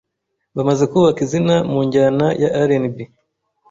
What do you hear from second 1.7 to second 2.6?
mu njyana ya